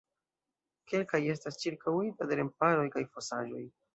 [0.91, 3.63] Kelkaj estas ĉirkaŭitaj de remparoj kaj fosaĵoj.